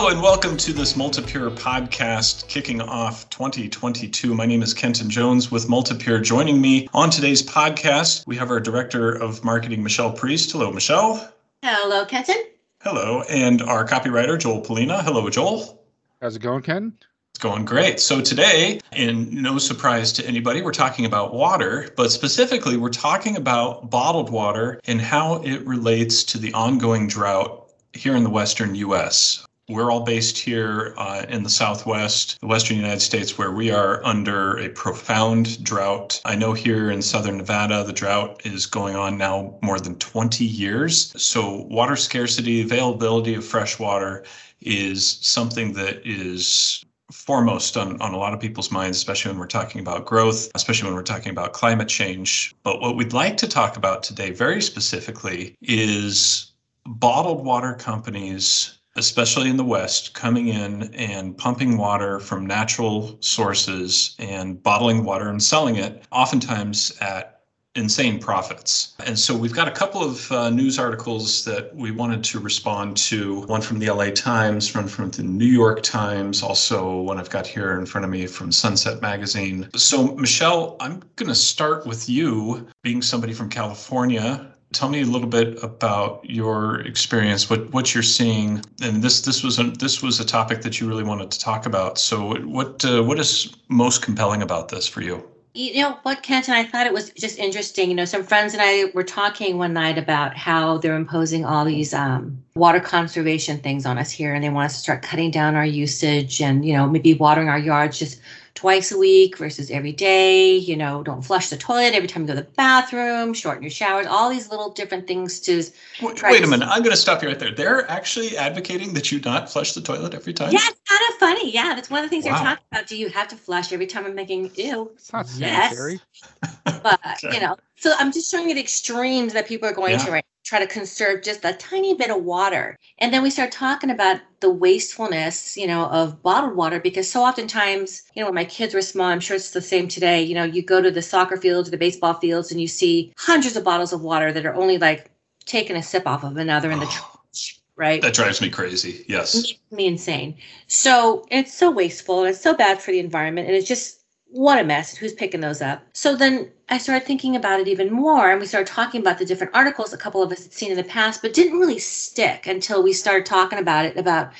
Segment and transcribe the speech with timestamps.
[0.00, 4.34] Hello and welcome to this Multipure podcast kicking off 2022.
[4.34, 6.20] My name is Kenton Jones with Multipure.
[6.20, 10.52] Joining me on today's podcast, we have our Director of Marketing, Michelle Priest.
[10.52, 11.30] Hello, Michelle.
[11.62, 12.42] Hello, Kenton.
[12.80, 13.24] Hello.
[13.28, 15.02] And our copywriter, Joel Polina.
[15.02, 15.84] Hello, Joel.
[16.22, 16.96] How's it going, Ken?
[17.34, 18.00] It's going great.
[18.00, 23.36] So, today, in no surprise to anybody, we're talking about water, but specifically, we're talking
[23.36, 28.74] about bottled water and how it relates to the ongoing drought here in the Western
[28.76, 29.46] US.
[29.70, 34.04] We're all based here uh, in the Southwest, the Western United States, where we are
[34.04, 36.20] under a profound drought.
[36.24, 40.44] I know here in Southern Nevada, the drought is going on now more than 20
[40.44, 41.14] years.
[41.16, 44.24] So, water scarcity, availability of fresh water
[44.60, 49.46] is something that is foremost on, on a lot of people's minds, especially when we're
[49.46, 52.56] talking about growth, especially when we're talking about climate change.
[52.64, 56.50] But what we'd like to talk about today, very specifically, is
[56.84, 64.14] bottled water companies especially in the West, coming in and pumping water from natural sources
[64.18, 67.40] and bottling water and selling it, oftentimes at
[67.76, 68.94] insane profits.
[69.06, 72.96] And so we've got a couple of uh, news articles that we wanted to respond
[72.98, 77.30] to one from the LA Times, one from the New York Times, also one I've
[77.30, 79.68] got here in front of me from Sunset Magazine.
[79.76, 85.04] So, Michelle, I'm going to start with you being somebody from California Tell me a
[85.04, 90.00] little bit about your experience, what what you're seeing, and this this was a this
[90.00, 91.98] was a topic that you really wanted to talk about.
[91.98, 95.24] So, what uh, what is most compelling about this for you?
[95.52, 96.54] You know what, Kenton?
[96.54, 97.88] I thought it was just interesting.
[97.88, 101.64] You know, some friends and I were talking one night about how they're imposing all
[101.64, 105.32] these um, water conservation things on us here, and they want us to start cutting
[105.32, 108.20] down our usage, and you know, maybe watering our yards just
[108.60, 110.54] twice a week versus every day.
[110.54, 113.70] You know, don't flush the toilet every time you go to the bathroom, shorten your
[113.70, 115.64] showers, all these little different things to.
[116.02, 116.68] Wait, wait a minute.
[116.68, 117.54] I'm going to stop you right there.
[117.54, 120.52] They're actually advocating that you not flush the toilet every time?
[120.52, 121.50] Yeah, it's kind of funny.
[121.50, 122.32] Yeah, that's one of the things wow.
[122.32, 122.86] they're talking about.
[122.86, 124.90] Do you have to flush every time I'm making ew?
[124.94, 126.00] It's not sanitary.
[126.42, 126.80] Yes.
[126.82, 127.32] but, okay.
[127.34, 130.04] you know, so I'm just showing you the extremes that people are going yeah.
[130.04, 132.76] to right try to conserve just a tiny bit of water.
[132.98, 137.22] And then we start talking about the wastefulness, you know, of bottled water because so
[137.22, 140.34] oftentimes, you know, when my kids were small, I'm sure it's the same today, you
[140.34, 143.56] know, you go to the soccer fields or the baseball fields and you see hundreds
[143.56, 145.12] of bottles of water that are only like
[145.44, 147.20] taking a sip off of another in the oh.
[147.30, 148.02] trash, right?
[148.02, 149.04] That drives me crazy.
[149.06, 149.36] Yes.
[149.36, 150.36] Makes me insane.
[150.66, 153.99] So it's so wasteful and it's so bad for the environment and it's just
[154.30, 154.96] what a mess.
[154.96, 155.82] Who's picking those up?
[155.92, 159.24] So then I started thinking about it even more, and we started talking about the
[159.24, 162.46] different articles a couple of us had seen in the past, but didn't really stick
[162.46, 164.32] until we started talking about it about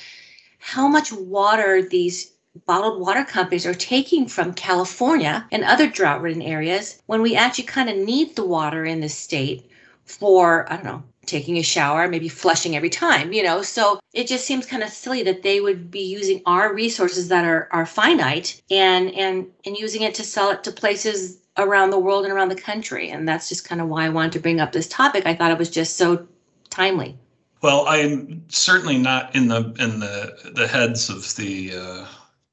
[0.59, 2.33] how much water these
[2.65, 7.63] bottled water companies are taking from California and other drought ridden areas when we actually
[7.63, 9.69] kind of need the water in this state
[10.05, 13.61] for, I don't know, taking a shower, maybe flushing every time, you know.
[13.61, 17.45] So it just seems kind of silly that they would be using our resources that
[17.45, 21.99] are are finite and and and using it to sell it to places around the
[21.99, 23.09] world and around the country.
[23.09, 25.25] And that's just kind of why I wanted to bring up this topic.
[25.25, 26.27] I thought it was just so
[26.69, 27.17] timely.
[27.61, 32.05] Well, I'm certainly not in the in the the heads of the uh,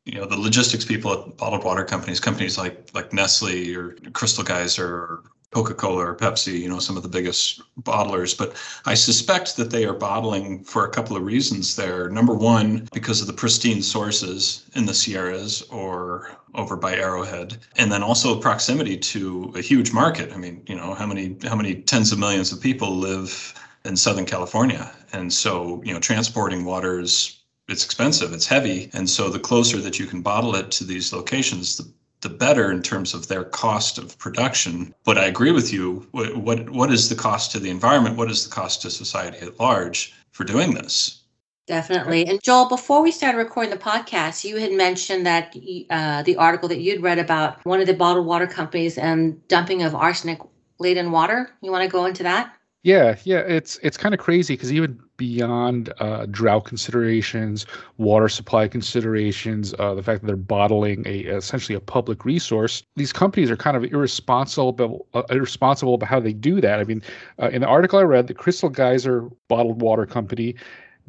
[0.04, 4.44] you know the logistics people at bottled water companies, companies like like Nestle or Crystal
[4.44, 8.54] Geyser or Coca-Cola or Pepsi, you know, some of the biggest bottlers, but
[8.84, 12.10] I suspect that they are bottling for a couple of reasons there.
[12.10, 17.90] Number one, because of the pristine sources in the Sierras or over by Arrowhead, and
[17.90, 20.32] then also proximity to a huge market.
[20.32, 23.54] I mean, you know, how many how many tens of millions of people live
[23.84, 24.92] in Southern California?
[25.12, 29.78] And so, you know, transporting water is it's expensive, it's heavy, and so the closer
[29.78, 31.90] that you can bottle it to these locations, the
[32.20, 34.94] the better in terms of their cost of production.
[35.04, 36.06] But I agree with you.
[36.10, 38.16] What, what, what is the cost to the environment?
[38.16, 41.22] What is the cost to society at large for doing this?
[41.66, 42.26] Definitely.
[42.26, 45.54] And Joel, before we started recording the podcast, you had mentioned that
[45.90, 49.82] uh, the article that you'd read about one of the bottled water companies and dumping
[49.82, 50.40] of arsenic
[50.78, 51.50] laden water.
[51.60, 52.54] You want to go into that?
[52.84, 57.66] Yeah, yeah, it's it's kind of crazy because even beyond uh, drought considerations,
[57.98, 63.12] water supply considerations, uh, the fact that they're bottling a essentially a public resource, these
[63.12, 66.78] companies are kind of irresponsible uh, irresponsible about how they do that.
[66.78, 67.02] I mean,
[67.42, 70.54] uh, in the article I read, the Crystal Geyser bottled water company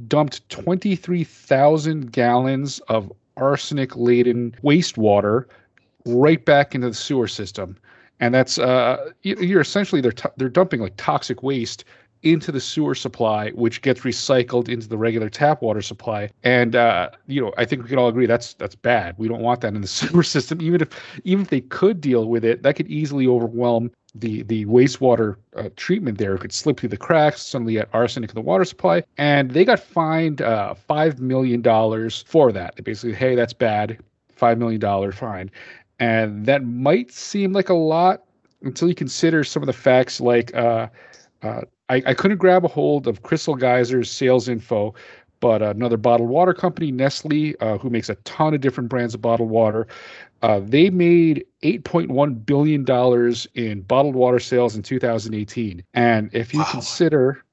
[0.08, 5.46] dumped twenty three thousand gallons of arsenic laden wastewater
[6.06, 7.78] right back into the sewer system
[8.20, 11.86] and that's uh, you're essentially they're t- they're dumping like toxic waste
[12.24, 16.30] into the sewer supply, which gets recycled into the regular tap water supply.
[16.44, 19.16] And uh, you know, I think we can all agree that's that's bad.
[19.18, 20.62] We don't want that in the sewer system.
[20.62, 20.90] Even if
[21.24, 25.70] even if they could deal with it, that could easily overwhelm the the wastewater uh,
[25.76, 27.42] treatment there could slip through the cracks.
[27.42, 32.24] Suddenly, had arsenic in the water supply, and they got fined uh, five million dollars
[32.28, 32.76] for that.
[32.76, 33.98] They basically, hey, that's bad,
[34.36, 35.52] five million dollar fine,
[36.00, 38.24] and that might seem like a lot
[38.62, 40.20] until you consider some of the facts.
[40.20, 40.88] Like, uh,
[41.42, 44.94] uh I, I couldn't grab a hold of Crystal Geysers sales info,
[45.40, 49.22] but another bottled water company, Nestle, uh, who makes a ton of different brands of
[49.22, 49.88] bottled water,
[50.42, 52.86] uh, they made $8.1 billion
[53.56, 55.84] in bottled water sales in 2018.
[55.94, 56.68] And if you wow.
[56.72, 57.44] consider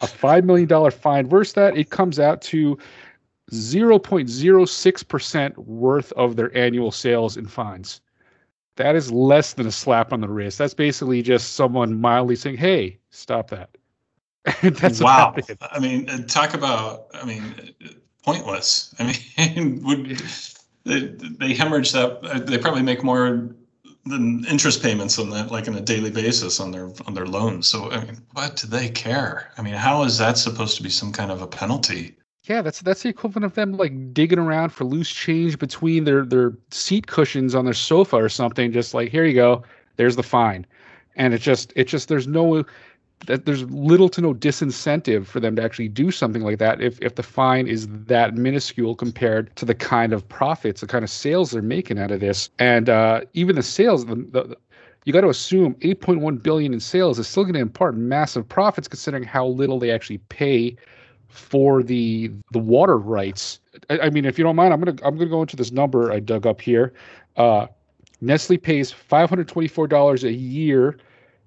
[0.00, 2.78] a $5 million fine versus that, it comes out to
[3.50, 8.00] 0.06% worth of their annual sales in fines.
[8.76, 10.58] That is less than a slap on the wrist.
[10.58, 13.70] That's basically just someone mildly saying, hey, stop that.
[14.62, 15.34] That's wow.
[15.70, 17.74] I mean, uh, talk about, I mean,
[18.24, 18.94] pointless.
[18.98, 20.22] I mean, would
[20.84, 22.24] they, they hemorrhage that?
[22.24, 23.50] Uh, they probably make more
[24.06, 27.66] than interest payments on that, like on a daily basis on their on their loans.
[27.66, 29.52] So, I mean, what do they care?
[29.58, 32.16] I mean, how is that supposed to be some kind of a penalty?
[32.44, 36.24] Yeah, that's that's the equivalent of them like digging around for loose change between their
[36.24, 38.72] their seat cushions on their sofa or something.
[38.72, 39.62] Just like here you go,
[39.96, 40.66] there's the fine,
[41.16, 42.64] and it just it just there's no
[43.26, 46.98] that there's little to no disincentive for them to actually do something like that if
[47.02, 51.10] if the fine is that minuscule compared to the kind of profits, the kind of
[51.10, 54.06] sales they're making out of this, and uh, even the sales.
[54.06, 54.56] The, the,
[55.06, 58.86] you got to assume 8.1 billion in sales is still going to impart massive profits
[58.86, 60.76] considering how little they actually pay
[61.30, 63.60] for the the water rights.
[63.88, 66.12] I, I mean, if you don't mind, I'm gonna I'm gonna go into this number
[66.12, 66.92] I dug up here.
[67.36, 67.66] Uh,
[68.20, 70.98] Nestle pays $524 a year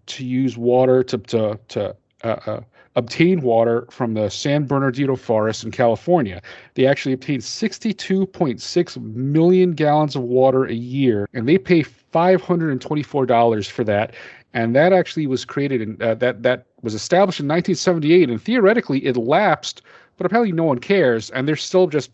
[0.08, 2.62] to use water to to to uh, uh,
[2.96, 6.42] obtain water from the San Bernardino forest in California.
[6.76, 13.84] They actually obtain 62.6 million gallons of water a year, and they pay $524 for
[13.84, 14.14] that.
[14.54, 19.04] And that actually was created in uh, that that was established in 1978, and theoretically
[19.06, 19.82] it lapsed,
[20.18, 22.12] but apparently no one cares, and they're still just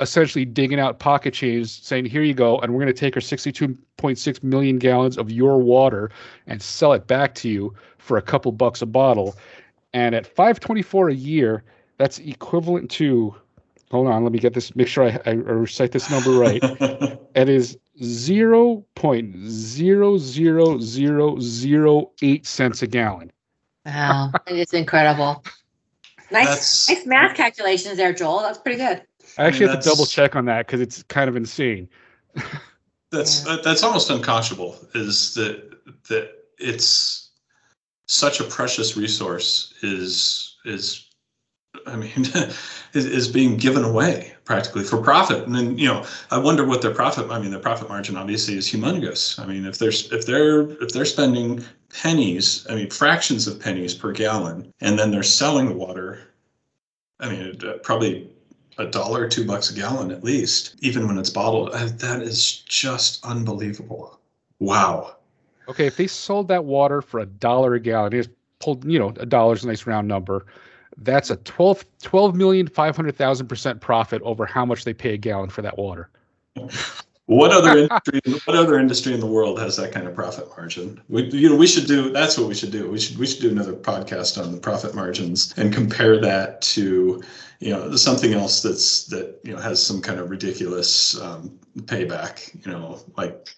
[0.00, 3.20] essentially digging out pocket change, saying, "Here you go," and we're going to take our
[3.20, 6.10] 62.6 million gallons of your water
[6.46, 9.34] and sell it back to you for a couple bucks a bottle.
[9.94, 11.64] And at 524 a year,
[11.98, 13.34] that's equivalent to.
[13.90, 14.74] Hold on, let me get this.
[14.74, 16.62] Make sure I, I recite this number right.
[17.34, 23.30] it is zero point zero zero zero zero eight cents a gallon.
[23.86, 25.44] Wow, it is incredible.
[26.30, 28.40] Nice, That's, nice math calculations there, Joel.
[28.40, 29.02] That's pretty good.
[29.38, 31.88] I actually I mean, have to double check on that because it's kind of insane.
[33.10, 34.76] that's uh, that's almost unconscionable.
[34.94, 35.70] Is that
[36.08, 37.30] that it's
[38.06, 41.08] such a precious resource is is
[41.86, 42.12] I mean
[42.92, 45.44] is, is being given away practically for profit.
[45.46, 47.30] And then you know I wonder what their profit.
[47.30, 49.38] I mean their profit margin obviously is humongous.
[49.38, 53.94] I mean if they're if they're if they're spending pennies, I mean fractions of pennies
[53.94, 56.20] per gallon, and then they're selling the water.
[57.20, 58.28] I mean, uh, probably
[58.78, 61.70] a dollar, two bucks a gallon at least, even when it's bottled.
[61.72, 64.18] Uh, that is just unbelievable.
[64.58, 65.16] Wow.
[65.68, 68.28] Okay, if they sold that water for a dollar a gallon, it's
[68.58, 70.46] pulled, you know, a dollar's a nice round number.
[70.98, 75.50] That's a 12, 12 million, 500,000 percent profit over how much they pay a gallon
[75.50, 76.10] for that water.
[77.26, 81.00] what other industry what other industry in the world has that kind of profit margin
[81.08, 83.40] we you know we should do that's what we should do we should we should
[83.40, 87.22] do another podcast on the profit margins and compare that to
[87.60, 92.52] you know something else that's that you know has some kind of ridiculous um, payback
[92.66, 93.54] you know like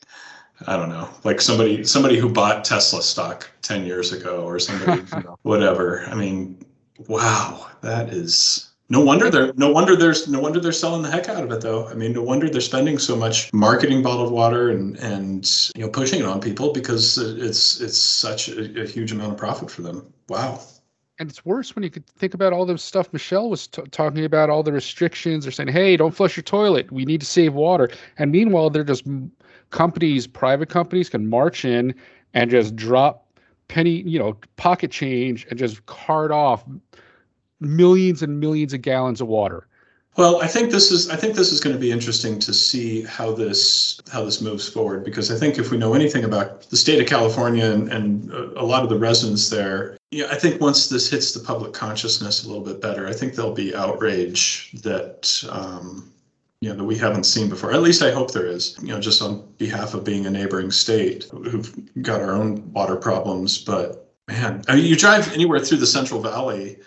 [0.66, 5.02] I don't know, like somebody somebody who bought Tesla stock 10 years ago or somebody,
[5.02, 6.04] you know, whatever.
[6.06, 6.64] I mean,
[7.08, 11.28] wow, that is no wonder they're no wonder there's no wonder they're selling the heck
[11.28, 11.88] out of it though.
[11.88, 15.90] I mean, no wonder they're spending so much marketing bottled water and and you know
[15.90, 19.82] pushing it on people because it's it's such a, a huge amount of profit for
[19.82, 20.12] them.
[20.28, 20.60] Wow
[21.18, 24.24] and it's worse when you could think about all the stuff Michelle was t- talking
[24.24, 25.44] about, all the restrictions.
[25.44, 26.90] They're saying, "Hey, don't flush your toilet.
[26.90, 29.04] We need to save water." And meanwhile, they're just
[29.70, 31.94] companies, private companies, can march in
[32.34, 33.23] and just drop
[33.68, 36.64] penny, you know, pocket change, and just cart off
[37.60, 39.66] millions and millions of gallons of water.
[40.16, 43.02] Well, I think this is I think this is going to be interesting to see
[43.02, 46.76] how this how this moves forward because I think if we know anything about the
[46.76, 50.86] state of California and, and a lot of the residents there, yeah, I think once
[50.86, 55.42] this hits the public consciousness a little bit better, I think there'll be outrage that
[55.50, 56.12] um,
[56.64, 57.72] you know that we haven't seen before.
[57.72, 58.74] At least I hope there is.
[58.80, 62.96] You know, just on behalf of being a neighboring state who've got our own water
[62.96, 66.78] problems, but man, I mean, you drive anywhere through the Central Valley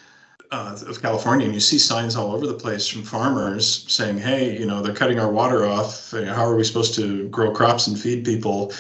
[0.50, 4.58] uh, of California, and you see signs all over the place from farmers saying, "Hey,
[4.58, 6.10] you know, they're cutting our water off.
[6.10, 8.74] How are we supposed to grow crops and feed people?"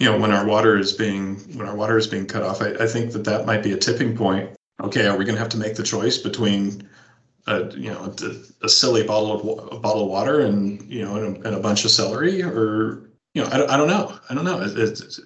[0.00, 2.68] you know when our water is being when our water is being cut off I,
[2.74, 4.48] I think that that might be a tipping point
[4.80, 6.87] okay are we going to have to make the choice between
[7.48, 11.16] a you know a, a silly bottle of a bottle of water and you know
[11.16, 14.18] and a, and a bunch of celery or you know I, I don't know.
[14.28, 14.60] I don't know.
[14.60, 15.18] It, it,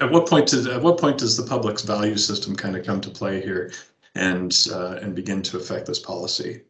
[0.00, 3.00] at what point does at what point does the public's value system kind of come
[3.00, 3.72] to play here
[4.14, 6.62] and uh, and begin to affect this policy?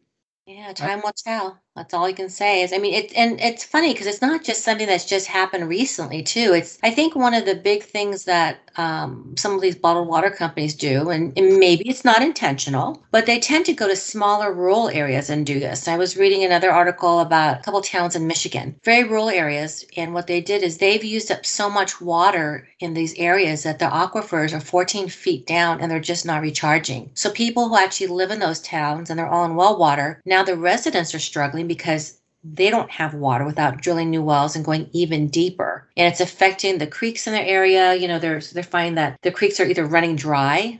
[0.47, 3.65] Yeah time will tell that's all I can say is, I mean, it and it's
[3.65, 6.53] funny because it's not just something that's just happened recently too.
[6.53, 10.29] It's I think one of the big things that um, some of these bottled water
[10.29, 14.51] companies do, and, and, maybe it's not intentional, but they tend to go to smaller
[14.51, 15.87] rural areas and do this.
[15.87, 20.13] I was reading another article about a couple towns in Michigan, very rural areas, and
[20.13, 23.85] what they did is they've used up so much water in these areas that the
[23.85, 27.09] aquifers are 14 feet down and they're just not recharging.
[27.13, 30.43] So people who actually live in those towns and they're all in well water, now
[30.43, 34.89] the residents are struggling because they don't have water without drilling new wells and going
[34.93, 35.87] even deeper.
[35.97, 37.95] And it's affecting the creeks in their area.
[37.95, 40.79] You know, they're they're finding that the creeks are either running dry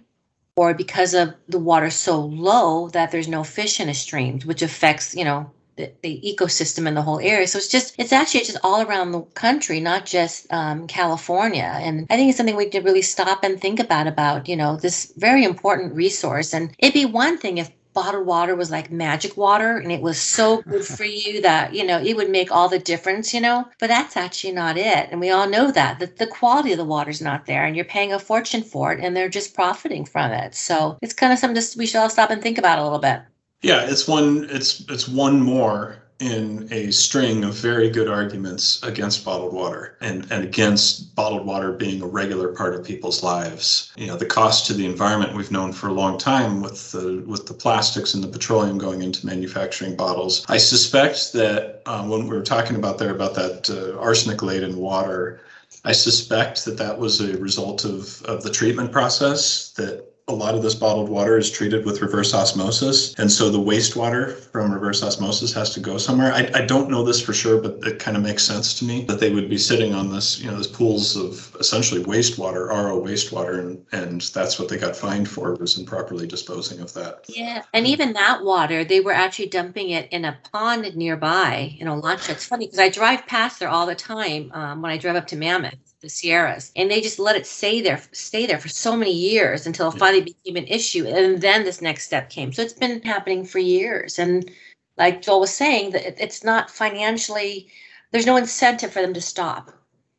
[0.55, 4.61] or because of the water so low that there's no fish in the streams, which
[4.61, 7.47] affects, you know, the, the ecosystem in the whole area.
[7.47, 11.69] So it's just, it's actually just all around the country, not just um, California.
[11.81, 14.77] And I think it's something we could really stop and think about, about, you know,
[14.77, 16.53] this very important resource.
[16.53, 20.21] And it'd be one thing if bottled water was like magic water and it was
[20.21, 23.67] so good for you that you know it would make all the difference you know?
[23.79, 26.85] But that's actually not it and we all know that that the quality of the
[26.85, 30.05] water is not there and you're paying a fortune for it and they're just profiting
[30.05, 30.53] from it.
[30.53, 32.99] So it's kind of something to, we should all stop and think about a little
[32.99, 33.21] bit.
[33.61, 39.25] Yeah it's one it's it's one more in a string of very good arguments against
[39.25, 43.91] bottled water and, and against bottled water being a regular part of people's lives.
[43.97, 47.23] You know, the cost to the environment we've known for a long time with the
[47.27, 50.45] with the plastics and the petroleum going into manufacturing bottles.
[50.47, 54.77] I suspect that um, when we were talking about there about that uh, arsenic laden
[54.77, 55.41] water,
[55.83, 60.55] I suspect that that was a result of, of the treatment process that a lot
[60.55, 63.13] of this bottled water is treated with reverse osmosis.
[63.15, 66.33] And so the wastewater from reverse osmosis has to go somewhere.
[66.33, 69.03] I, I don't know this for sure, but it kind of makes sense to me
[69.05, 72.99] that they would be sitting on this, you know, this pools of essentially wastewater, RO
[72.99, 77.25] wastewater, and, and that's what they got fined for was improperly disposing of that.
[77.29, 77.61] Yeah.
[77.73, 82.31] And even that water, they were actually dumping it in a pond nearby in Olancha.
[82.31, 85.27] It's funny because I drive past there all the time um, when I drive up
[85.27, 88.95] to Mammoth the Sierras, and they just let it stay there, stay there for so
[88.95, 92.53] many years until it finally became an issue, and then this next step came.
[92.53, 94.49] So it's been happening for years, and
[94.97, 97.67] like Joel was saying, that it's not financially.
[98.11, 99.71] There's no incentive for them to stop.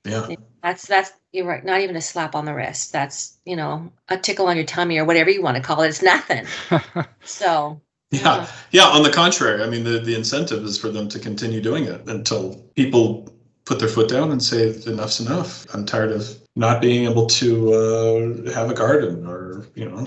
[0.04, 0.28] Yeah,
[0.62, 1.64] that's that's you're right.
[1.64, 2.92] Not even a slap on the wrist.
[2.92, 5.88] That's you know a tickle on your tummy or whatever you want to call it.
[5.88, 6.46] It's nothing.
[7.24, 7.80] so
[8.10, 8.20] yeah.
[8.20, 8.46] yeah.
[8.70, 11.84] yeah, On the contrary, I mean, the, the incentive is for them to continue doing
[11.84, 13.28] it until people
[13.66, 15.66] put their foot down and say enough's enough.
[15.74, 20.06] I'm tired of not being able to uh, have a garden or you know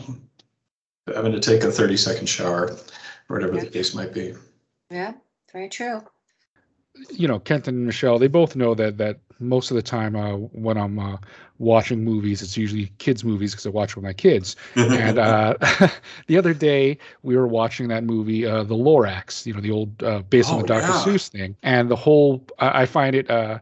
[1.14, 2.72] having to take a 30 second shower
[3.30, 3.66] or whatever yeah.
[3.66, 4.34] the case might be.
[4.90, 5.14] Yeah,
[5.52, 6.02] very true.
[7.12, 10.34] You know, Kent and Michelle, they both know that that most of the time uh,
[10.34, 11.18] when I'm uh,
[11.58, 14.56] watching movies, it's usually kids' movies because I watch with my kids.
[14.76, 15.56] and uh,
[16.28, 20.04] the other day, we were watching that movie, uh, The Lorax, you know, the old
[20.04, 20.88] uh, based oh, on the Dr.
[20.88, 21.04] Yeah.
[21.04, 21.56] Seuss thing.
[21.64, 23.60] And the whole, I, I find it uh,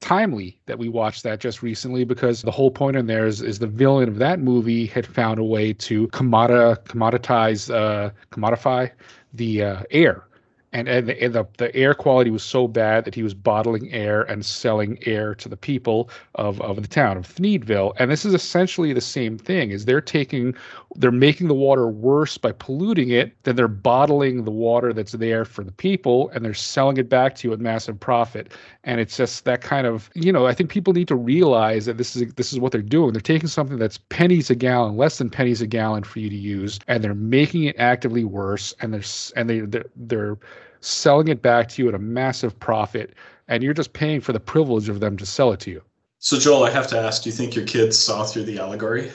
[0.00, 3.58] timely that we watched that just recently because the whole point in there is, is
[3.58, 8.90] the villain of that movie had found a way to commoditize, commoditize, commodify
[9.34, 10.26] the air
[10.72, 13.92] and, and, the, and the, the air quality was so bad that he was bottling
[13.92, 17.92] air and selling air to the people of, of the town of Thneedville.
[17.98, 20.54] And this is essentially the same thing is they're taking
[20.96, 25.44] they're making the water worse by polluting it, then they're bottling the water that's there
[25.44, 28.52] for the people and they're selling it back to you at massive profit.
[28.84, 31.96] And it's just that kind of, you know, I think people need to realize that
[31.96, 33.12] this is this is what they're doing.
[33.12, 36.36] They're taking something that's pennies a gallon, less than pennies a gallon for you to
[36.36, 39.02] use, and they're making it actively worse and they're
[39.36, 40.38] and they they're, they're
[40.82, 43.14] selling it back to you at a massive profit
[43.48, 45.82] and you're just paying for the privilege of them to sell it to you.
[46.18, 49.10] So Joel, I have to ask, do you think your kids saw through the allegory?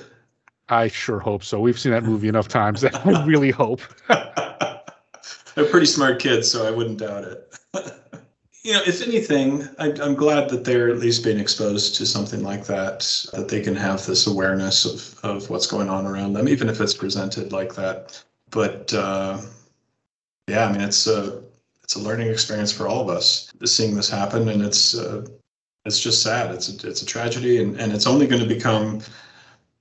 [0.69, 1.59] I sure hope so.
[1.59, 2.83] We've seen that movie enough times.
[2.86, 3.81] I really hope.
[4.09, 7.57] They're pretty smart kids, so I wouldn't doubt it.
[8.63, 12.43] you know, if anything, I, am glad that they're at least being exposed to something
[12.43, 16.47] like that, that they can have this awareness of, of what's going on around them,
[16.47, 18.24] even if it's presented like that.
[18.51, 19.41] But uh,
[20.47, 21.41] yeah, I mean, it's a
[21.88, 25.25] it's a learning experience for all of us seeing this happen, and it's uh,
[25.86, 26.53] it's just sad.
[26.53, 29.00] It's a, it's a tragedy, and, and it's only going to become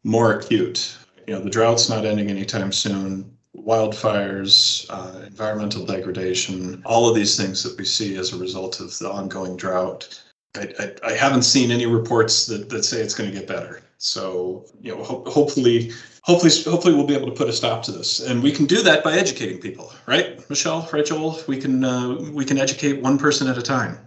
[0.04, 0.96] more acute.
[1.26, 3.36] You know, the drought's not ending anytime soon.
[3.56, 8.96] Wildfires, uh, environmental degradation, all of these things that we see as a result of
[8.98, 10.22] the ongoing drought.
[10.54, 13.82] I, I, I haven't seen any reports that, that say it's going to get better.
[13.98, 17.92] So, you know, ho- hopefully, hopefully, hopefully, we'll be able to put a stop to
[17.92, 21.40] this, and we can do that by educating people, right, Michelle, Joel?
[21.48, 23.98] We can uh, we can educate one person at a time.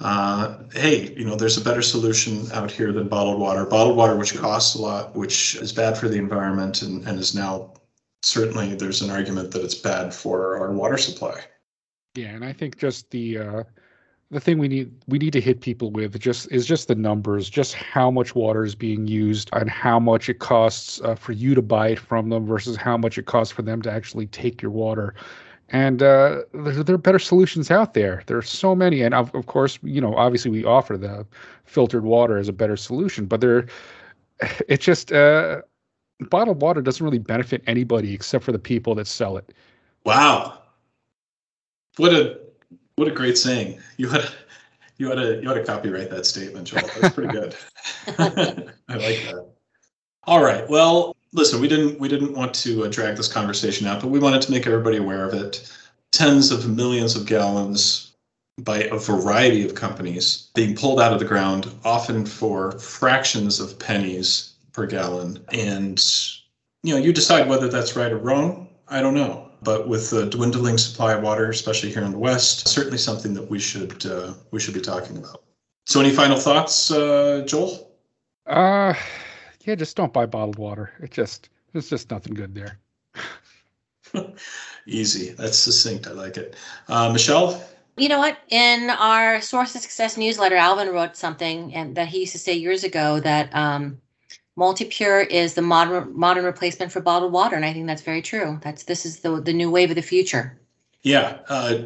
[0.00, 3.64] Uh, hey, you know, there's a better solution out here than bottled water.
[3.64, 7.34] Bottled water, which costs a lot, which is bad for the environment, and, and is
[7.34, 7.72] now
[8.22, 11.40] certainly there's an argument that it's bad for our water supply.
[12.14, 13.62] Yeah, and I think just the uh,
[14.30, 17.48] the thing we need we need to hit people with just is just the numbers,
[17.48, 21.54] just how much water is being used and how much it costs uh, for you
[21.54, 24.60] to buy it from them versus how much it costs for them to actually take
[24.60, 25.14] your water.
[25.70, 28.22] And uh, there, there, are better solutions out there.
[28.26, 31.26] There are so many, and of, of course, you know, obviously we offer the
[31.64, 33.66] filtered water as a better solution, but there,
[34.68, 35.60] it's just uh,
[36.30, 39.52] bottled water doesn't really benefit anybody except for the people that sell it.
[40.04, 40.58] Wow,
[41.96, 42.38] what a
[42.98, 43.80] what a great saying.
[43.96, 44.28] You had
[44.98, 46.88] you had to you had to copyright that statement, Joel.
[47.00, 47.56] That's pretty good.
[48.18, 49.48] I like that.
[50.24, 50.68] All right.
[50.68, 54.18] Well, listen, we didn't we didn't want to uh, drag this conversation out, but we
[54.18, 55.72] wanted to make everybody aware of it.
[56.10, 58.12] Tens of millions of gallons
[58.60, 63.78] by a variety of companies being pulled out of the ground, often for fractions of
[63.78, 65.38] pennies per gallon.
[65.52, 66.04] And
[66.82, 68.68] you know, you decide whether that's right or wrong.
[68.88, 72.68] I don't know but with the dwindling supply of water, especially here in the West,
[72.68, 75.42] certainly something that we should uh, we should be talking about.
[75.86, 77.90] So, any final thoughts, uh, Joel?
[78.46, 78.94] Uh,
[79.64, 80.92] yeah, just don't buy bottled water.
[81.00, 82.78] It just there's just nothing good there.
[84.86, 85.30] Easy.
[85.32, 86.06] That's succinct.
[86.06, 86.56] I like it.
[86.88, 87.62] Uh, Michelle.
[87.96, 88.38] You know what?
[88.48, 92.54] In our Source of Success newsletter, Alvin wrote something and that he used to say
[92.54, 94.00] years ago that um,
[94.58, 98.58] Multi-Pure is the modern modern replacement for bottled water, and I think that's very true.
[98.60, 100.58] That's this is the the new wave of the future.
[101.02, 101.82] Yeah, uh,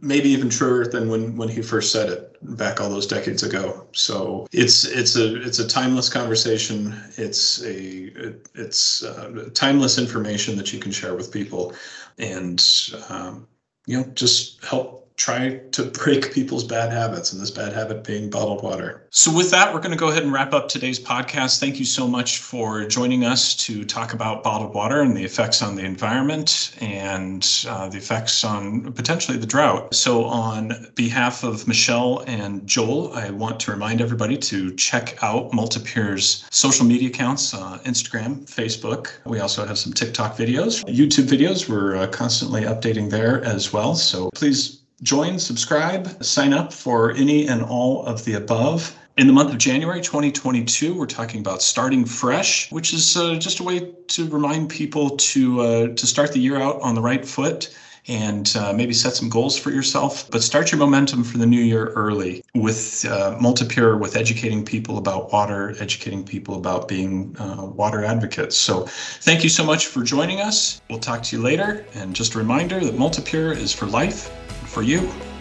[0.00, 3.86] maybe even truer than when when he first said it back all those decades ago.
[3.92, 7.00] So it's it's a it's a timeless conversation.
[7.16, 11.74] It's a it's uh, timeless information that you can share with people,
[12.18, 12.60] and
[13.08, 13.46] um,
[13.86, 18.28] you know just help try to break people's bad habits, and this bad habit being
[18.28, 19.06] bottled water.
[19.10, 21.58] So, with that, we're going to go ahead and wrap up today's podcast.
[21.58, 25.62] Thank you so much for joining us to talk about bottled water and the effects
[25.62, 29.94] on the environment and uh, the effects on potentially the drought.
[29.94, 35.52] So, on behalf of Michelle and Joel, I want to remind everybody to check out
[35.52, 39.12] Multi-Pure's social media accounts uh, Instagram, Facebook.
[39.24, 41.68] We also have some TikTok videos, YouTube videos.
[41.68, 43.94] We're uh, constantly updating there as well.
[43.94, 48.96] So, please join, subscribe, sign up for any and all of the above.
[49.16, 53.60] In the month of January 2022, we're talking about starting fresh, which is uh, just
[53.60, 57.26] a way to remind people to uh, to start the year out on the right
[57.26, 57.74] foot
[58.08, 60.30] and uh, maybe set some goals for yourself.
[60.30, 64.98] But start your momentum for the new year early with uh, Multi-Pure, with educating people
[64.98, 68.56] about water, educating people about being uh, water advocates.
[68.56, 68.86] So
[69.22, 70.80] thank you so much for joining us.
[70.88, 71.84] We'll talk to you later.
[71.94, 74.30] And just a reminder that Multi-Pure is for life
[74.76, 75.35] for you.